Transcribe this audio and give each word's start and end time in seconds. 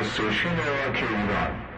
station 0.00 0.56
راک 0.56 0.96
ایران 0.96 1.68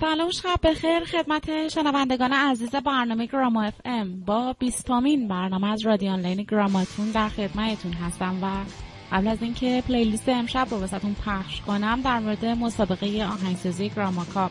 سلام 0.00 0.30
شب 0.30 0.56
بخیر. 0.62 1.04
خدمت 1.04 1.68
شنوندگان 1.68 2.32
عزیز 2.32 2.70
برنامه 2.70 3.26
گراما 3.26 3.62
FM. 3.62 4.20
با 4.20 4.52
بیستمین 4.58 5.28
برنامه 5.28 5.72
از 5.72 5.86
رادیو 5.86 6.10
آنلاین 6.10 6.42
گراماتون 6.42 7.10
در 7.10 7.28
خدمتتون 7.28 7.92
هستم 7.92 8.38
و 8.42 8.46
قبل 9.12 9.28
از 9.28 9.42
اینکه 9.42 9.82
playlist 9.88 10.28
امشب 10.28 10.66
رو 10.70 10.76
واسهتون 10.76 11.16
پخش 11.26 11.60
کنم 11.60 12.00
در 12.00 12.18
مورد 12.18 12.44
مسابقه 12.44 13.24
آهنگسازی 13.24 13.88
گراما 13.88 14.24
کاپ. 14.24 14.50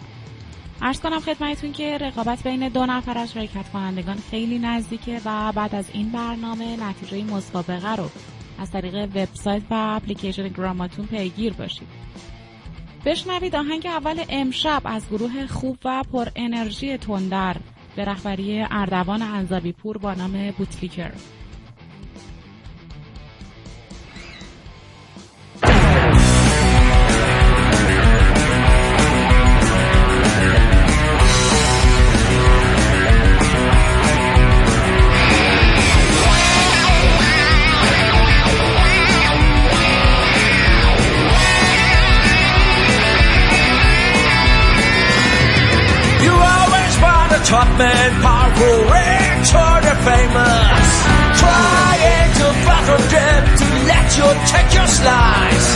عرض 0.82 1.00
کنم 1.00 1.20
خدمتتون 1.20 1.72
که 1.72 1.98
رقابت 1.98 2.44
بین 2.44 2.70
دو 2.70 2.86
نفر 2.86 3.18
از 3.18 3.34
شرکت 3.34 3.70
کنندگان 3.70 4.18
خیلی 4.32 4.60
نزدیکه 4.60 5.22
و 5.26 5.52
بعد 5.52 5.76
از 5.76 5.90
این 5.94 6.12
برنامه 6.12 6.84
نتیجه 6.84 7.24
مسابقه 7.24 7.96
رو 7.96 8.10
از 8.62 8.72
طریق 8.72 8.96
وبسایت 8.96 9.64
و 9.70 9.74
اپلیکیشن 9.74 10.48
گراماتون 10.48 11.06
پیگیر 11.06 11.54
باشید. 11.54 11.88
بشنوید 13.06 13.56
آهنگ 13.56 13.86
اول 13.86 14.24
امشب 14.30 14.82
از 14.86 15.10
گروه 15.10 15.48
خوب 15.48 15.78
و 15.86 16.04
پر 16.12 16.28
انرژی 16.36 16.98
تندر 16.98 17.58
به 17.96 18.06
رهبری 18.06 18.66
اردوان 18.72 19.22
انزابی 19.22 19.72
پور 19.72 19.98
با 19.98 20.14
نام 20.14 20.52
بوتلیکر 20.52 21.12
top 47.52 47.68
man, 47.78 48.12
powerful, 48.24 48.80
or 49.60 49.78
the 49.84 49.96
famous. 50.08 50.88
Trying 51.44 52.32
to 52.40 52.48
battle 52.64 53.04
them 53.12 53.42
to 53.60 53.66
let 53.92 54.08
you 54.16 54.28
take 54.48 54.72
your 54.72 54.88
slice. 54.88 55.70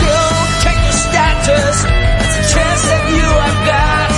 Don't 0.00 0.52
take 0.64 0.80
your 0.80 0.98
status, 1.04 1.76
it's 2.24 2.36
a 2.40 2.44
chance 2.56 2.82
that 2.88 3.04
you 3.12 3.28
have 3.44 3.60
got. 3.68 4.08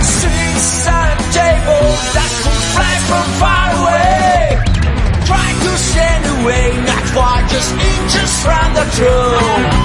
Seats 0.00 0.88
at 0.88 1.16
table 1.36 1.88
that 2.16 2.30
could 2.40 2.62
fly 2.72 2.94
from 3.04 3.26
far 3.42 3.68
away. 3.84 4.40
Try 5.28 5.48
to 5.60 5.72
stand 5.76 6.24
away, 6.40 6.66
not 6.88 7.04
far, 7.12 7.36
just 7.52 7.70
inches 7.92 8.32
from 8.40 8.68
the 8.72 8.86
truth. 8.96 9.76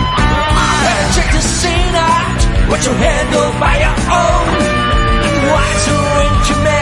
Check 1.16 1.30
the 1.36 1.44
scene 1.44 1.96
out, 2.16 2.40
what 2.72 2.80
you 2.88 2.94
handle 2.96 3.50
by 3.60 3.76
your 3.84 3.98
own. 4.24 4.79
Why 5.52 5.68
to 5.86 6.54
Jamaica. 6.54 6.79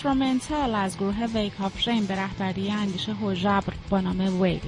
instrumental 0.00 0.74
از 0.74 0.96
گروه 0.96 1.26
Wake 1.34 1.60
of 1.60 1.80
Shame 1.80 2.04
به 2.04 2.14
رهبری 2.16 2.70
اندیشه 2.70 3.12
هوژبر 3.12 3.74
با 3.90 4.00
نام 4.00 4.40
Veil. 4.40 4.60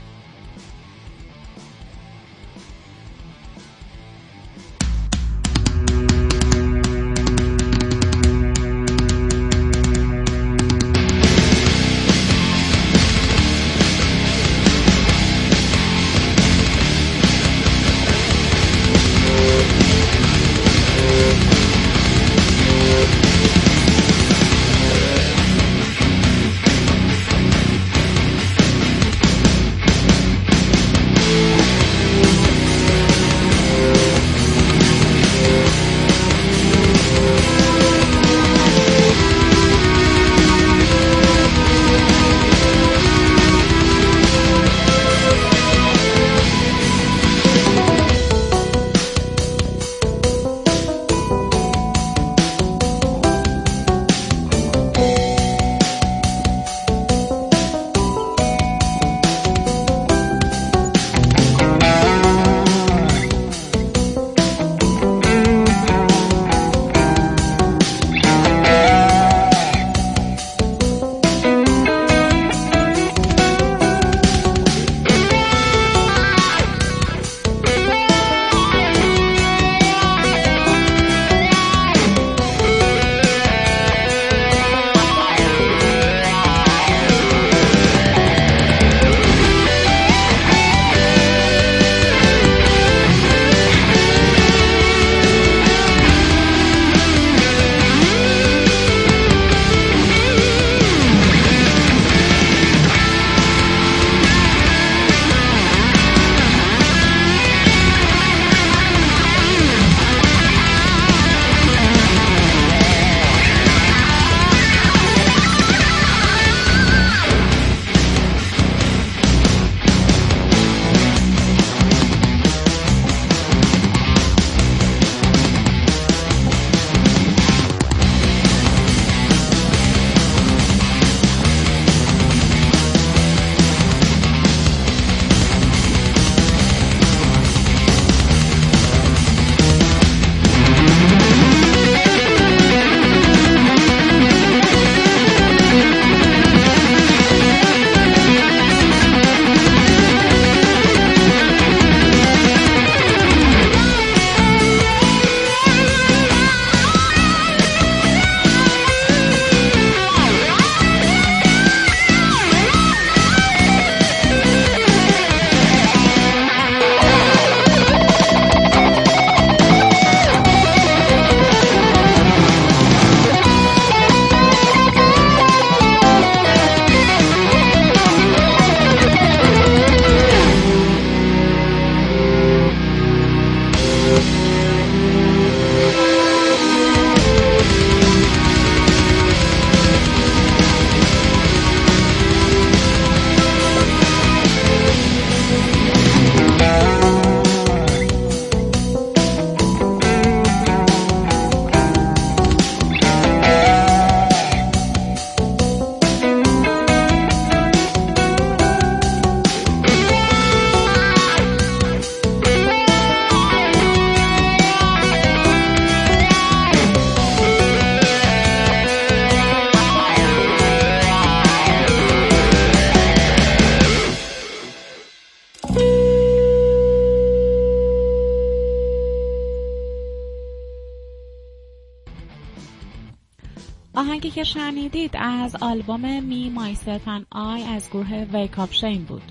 آهنگی 234.03 234.31
که 234.31 234.45
شنیدید 234.45 235.11
از 235.15 235.57
آلبوم 235.61 236.23
Me 236.23 236.51
Myself 236.51 237.09
I 237.31 237.63
از 237.63 237.91
گروه 237.91 238.27
Wake 238.33 238.60
of 238.60 238.73
Shame 238.73 239.05
بود. 239.05 239.23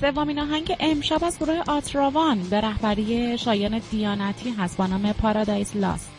سومین 0.00 0.38
آهنگ 0.38 0.76
امشب 0.80 1.24
از 1.24 1.38
گروه 1.38 1.62
آتراوان 1.68 2.42
به 2.42 2.60
رهبری 2.60 3.38
شایان 3.38 3.80
دیانتی 3.90 4.50
هست 4.50 4.76
با 4.76 4.86
نام 4.86 5.12
Paradise 5.12 5.76
Lost. 5.76 6.15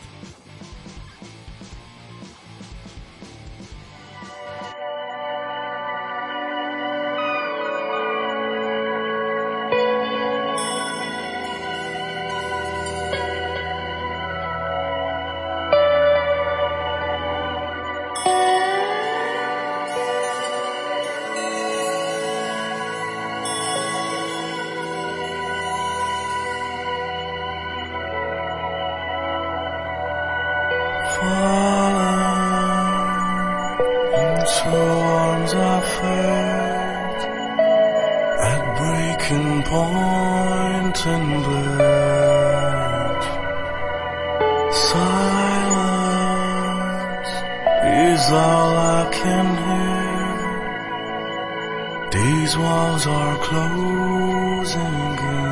These 52.12 52.58
walls 52.58 53.06
are 53.06 53.38
closing 53.40 55.18
in. 55.20 55.48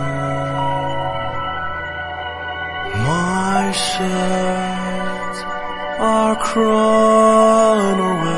My 3.03 3.71
sheds 3.73 5.39
are 5.99 6.35
crawling 6.37 7.99
away. 7.99 8.34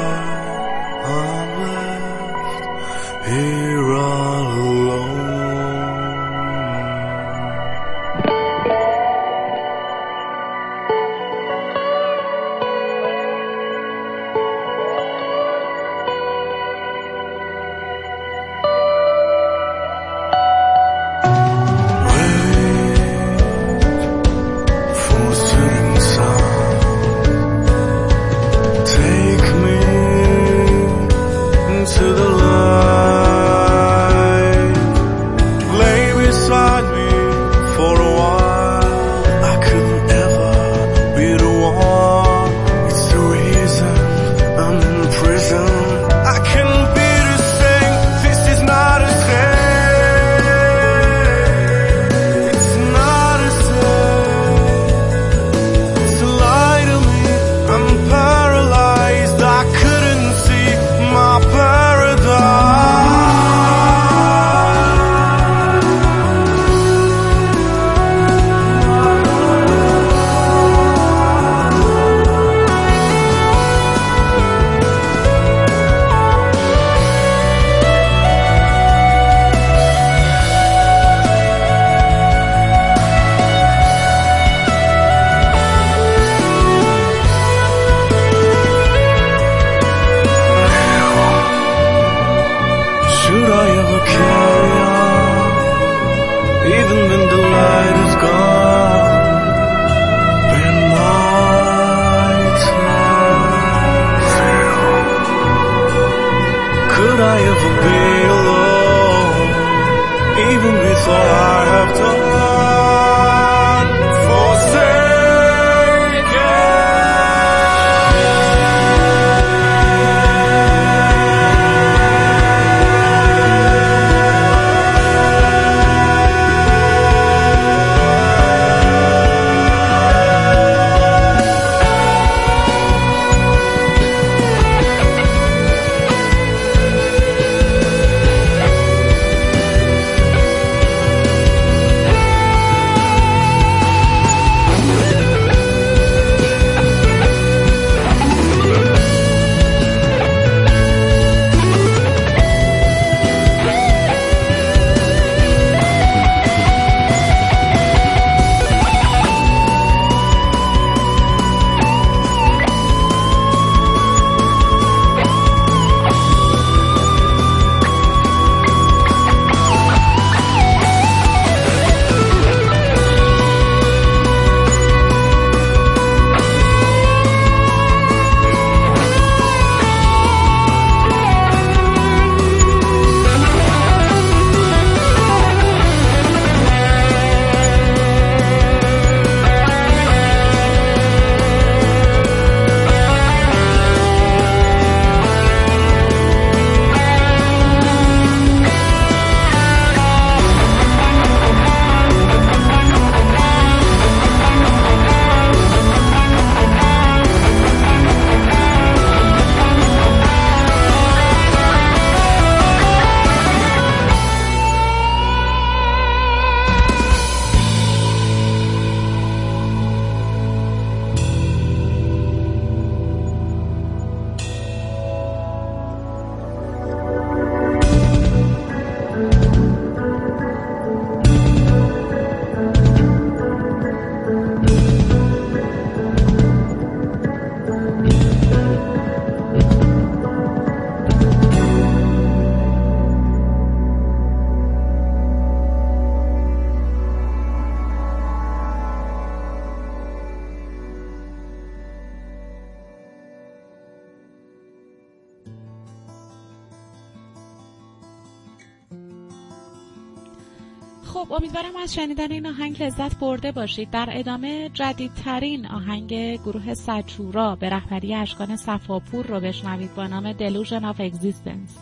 از 261.88 261.94
شنیدن 261.94 262.32
این 262.32 262.48
آهنگ 262.48 262.84
لذت 262.84 263.20
برده 263.20 263.52
باشید. 263.52 263.90
در 263.90 264.10
ادامه 264.12 264.70
جدیدترین 264.74 265.68
آهنگ 265.68 266.14
گروه 266.42 266.74
سچورا 266.74 267.56
به 267.56 267.70
رهبری 267.70 268.16
اشکان 268.16 268.56
صفاپور 268.56 269.26
رو 269.26 269.40
بشنوید 269.40 269.96
با 269.96 270.08
نام 270.08 270.34
Delusion 270.34 270.86
of 270.86 271.02
Existence 271.02 271.78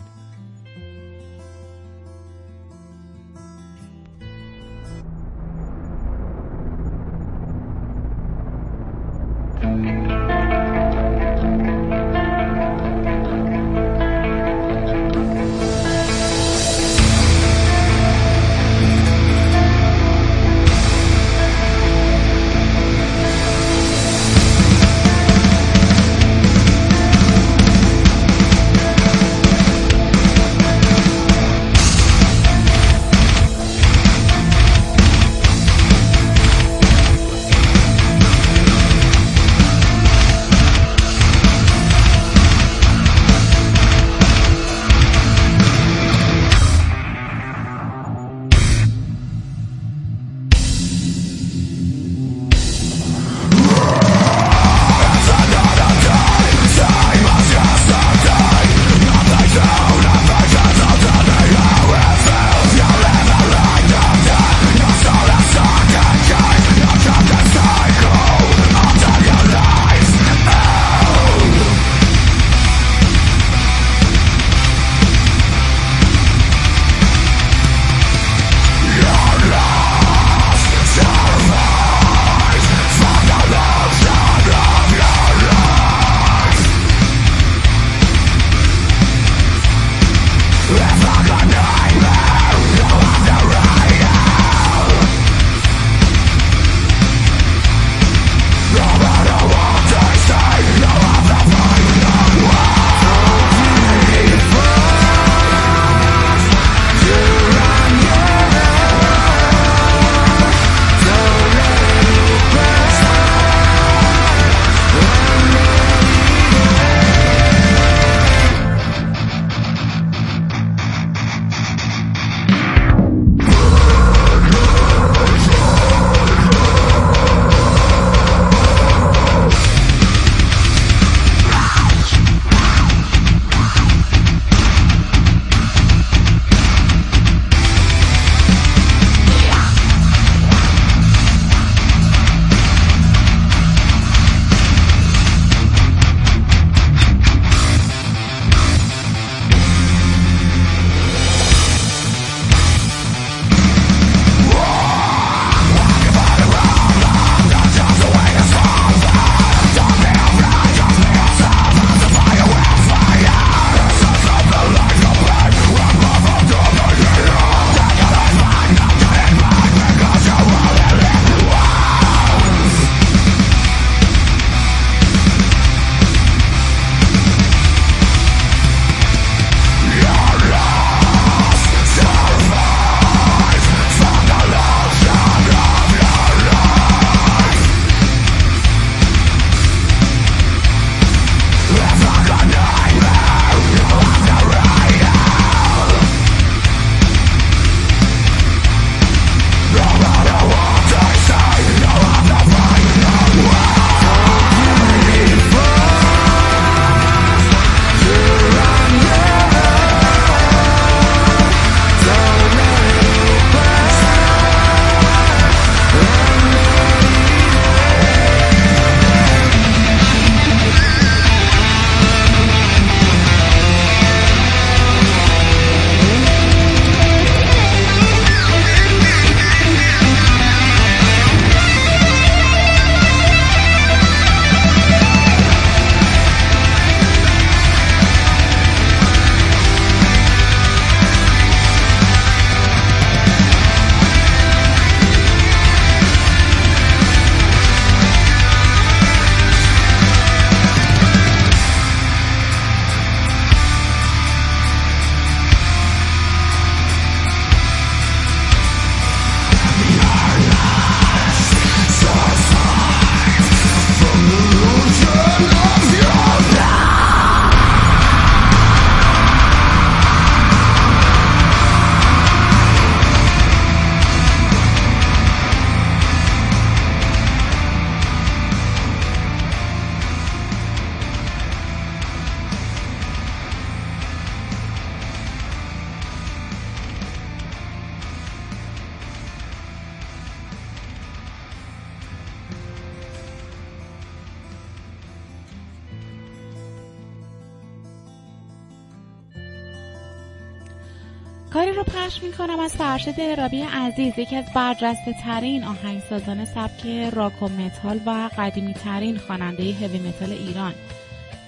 کاری 301.56 301.72
رو 301.72 301.84
پخش 301.84 302.22
می‌کنم 302.22 302.60
از 302.60 302.72
فرشید 302.74 303.14
اعرابی 303.18 303.62
عزیز 303.62 304.18
یکی 304.18 304.36
از 304.36 304.44
برجسته 304.54 305.14
ترین 305.24 305.64
آهنگسازان 305.64 306.44
سبک 306.44 306.86
راک 307.12 307.42
و 307.42 307.48
متال 307.48 308.00
و 308.06 308.30
قدیمی 308.38 308.74
ترین 308.74 309.18
خواننده 309.18 309.62
heavy 309.62 309.98
metal 309.98 310.32
ایران. 310.32 310.74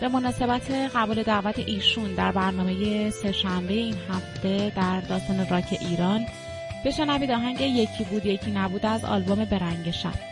به 0.00 0.08
مناسبت 0.08 0.70
قبول 0.70 1.22
دعوت 1.22 1.58
ایشون 1.58 2.14
در 2.14 2.32
برنامه 2.32 3.10
سهشنبه 3.10 3.74
این 3.74 3.96
هفته 4.10 4.72
در 4.76 5.00
داستان 5.00 5.48
راک 5.48 5.78
ایران 5.80 6.26
بشنوید 6.84 7.30
آهنگ 7.30 7.60
یکی 7.60 8.04
بود 8.04 8.26
یکی 8.26 8.50
نبود 8.50 8.86
از 8.86 9.04
آلبوم 9.04 9.44
به 9.44 9.63
رنگ 9.63 9.90
شب. 9.90 10.27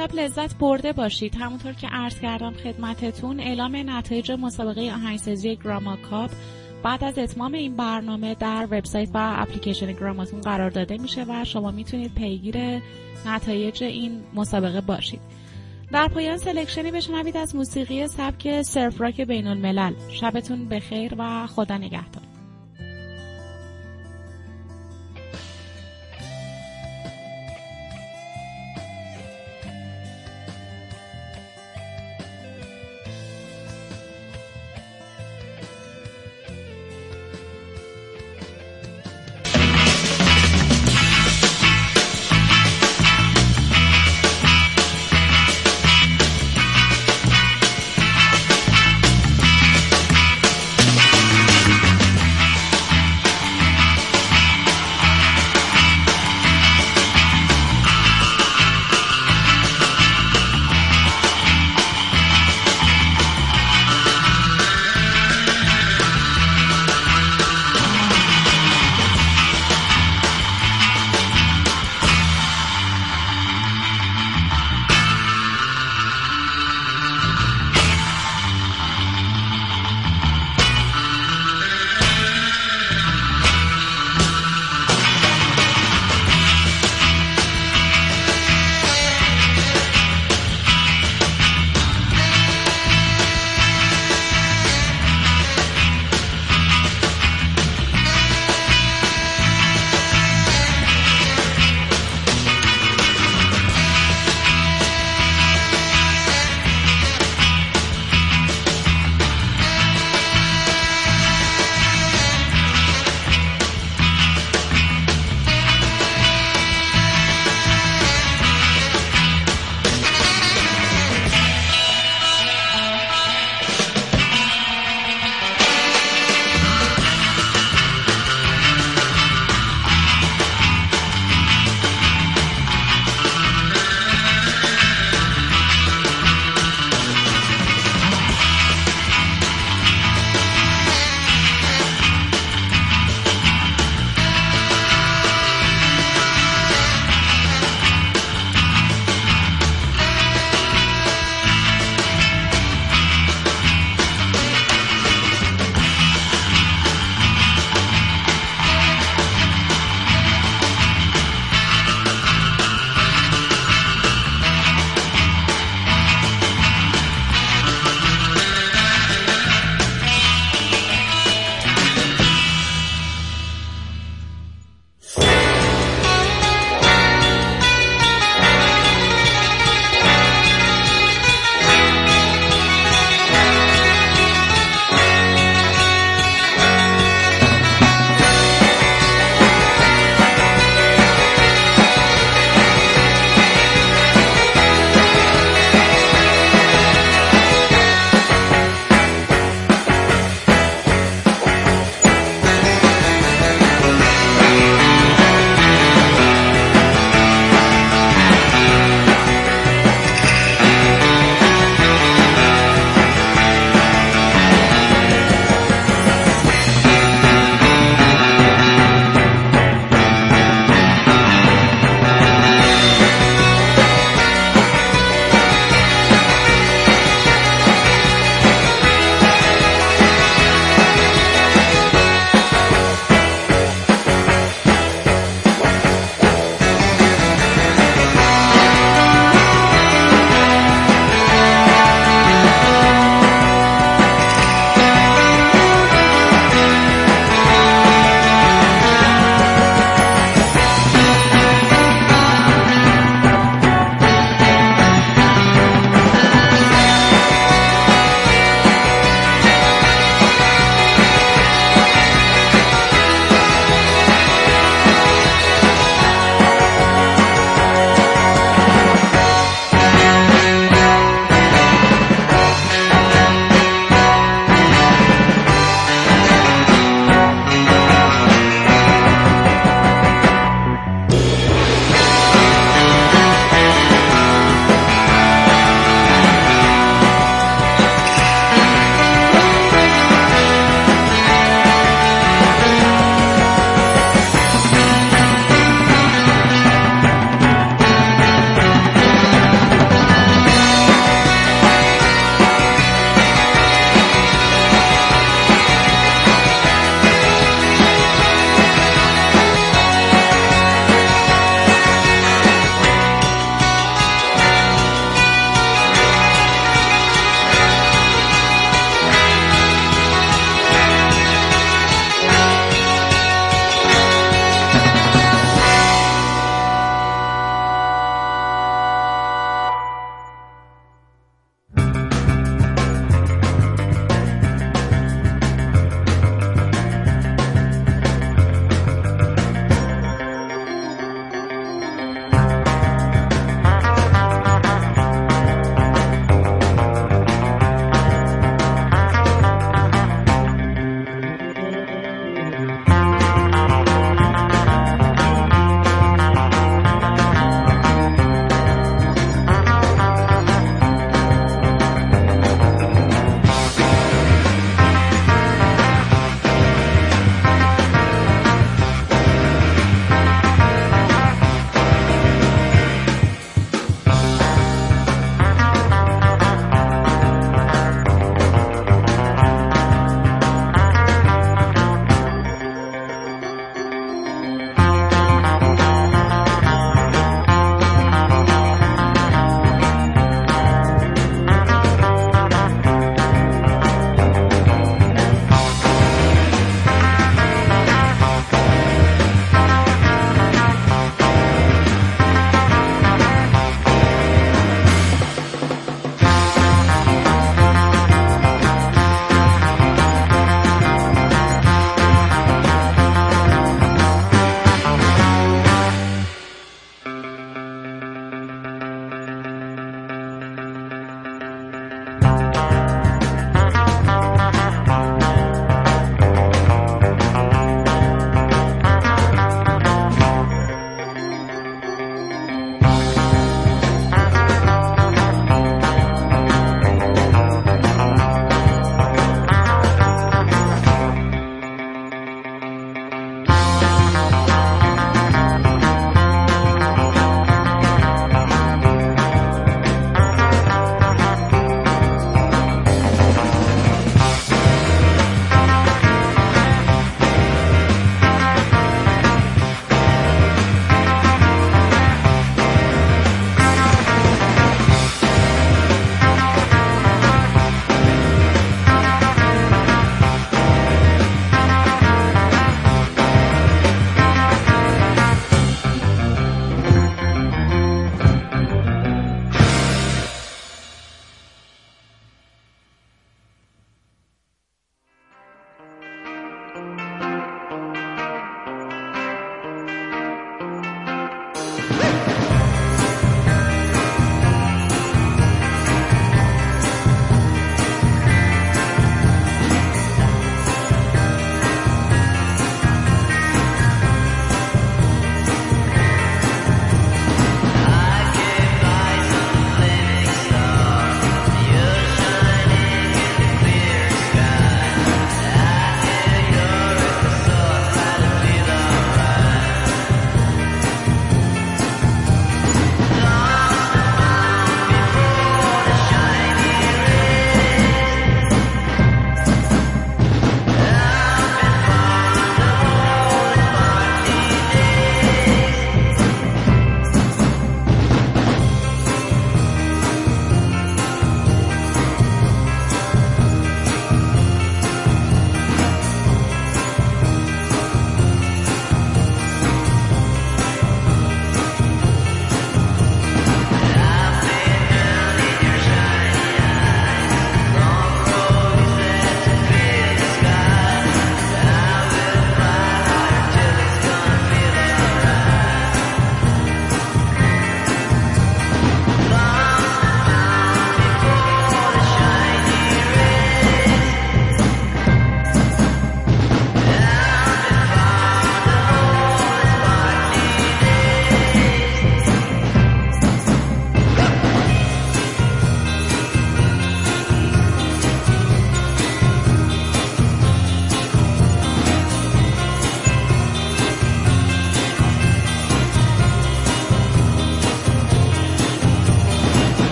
امشب 0.00 0.14
لذت 0.14 0.58
برده 0.58 0.92
باشید. 0.92 1.34
همونطور 1.34 1.72
که 1.72 1.86
عرض 1.86 2.20
کردم 2.20 2.52
خدمتتون 2.52 3.40
اعلام 3.40 3.90
نتایج 3.90 4.32
مسابقه 4.32 4.92
آهنگسازی 4.92 5.56
گراما 5.56 5.96
کاپ 5.96 6.30
بعد 6.82 7.04
از 7.04 7.18
اتمام 7.18 7.54
این 7.54 7.76
برنامه 7.76 8.34
در 8.34 8.68
وبسایت 8.70 9.08
و 9.14 9.34
اپلیکیشن 9.38 9.92
گراماتون 9.92 10.40
قرار 10.40 10.70
داده 10.70 10.98
میشه 10.98 11.24
و 11.28 11.44
شما 11.44 11.70
می‌تونید 11.70 12.14
پیگیر 12.14 12.82
نتایج 13.26 13.84
این 13.84 14.22
مسابقه 14.34 14.80
باشید. 14.80 15.20
در 15.92 16.08
پایان 16.08 16.36
selection 16.36 16.85
ی 16.85 16.90
بشنوید 16.90 17.36
از 17.36 17.56
موسیقی 17.56 18.06
سبک 18.06 18.62
surf 18.62 19.00
rock 19.00 19.20
بین 19.20 19.46
الملل 19.46 19.94
شبتون 20.10 20.68
بخیر 20.68 21.14
و 21.18 21.46
خدا 21.46 21.76
نگهدار. 21.76 22.29